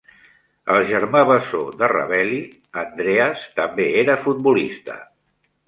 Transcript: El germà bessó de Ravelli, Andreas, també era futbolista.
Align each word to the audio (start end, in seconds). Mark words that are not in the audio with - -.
El 0.75 0.79
germà 0.91 1.21
bessó 1.31 1.59
de 1.83 1.91
Ravelli, 1.93 2.41
Andreas, 2.85 3.47
també 3.63 3.89
era 4.07 4.19
futbolista. 4.27 5.01